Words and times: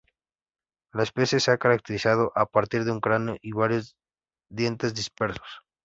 La 0.93 1.03
especie 1.03 1.39
se 1.39 1.51
ha 1.51 1.59
caracterizado 1.59 2.31
a 2.33 2.47
partir 2.47 2.85
de 2.85 2.91
un 2.91 3.01
cráneo 3.01 3.37
y 3.39 3.51
varios 3.51 3.95
dientes 4.49 4.95
dispersos. 4.95 5.45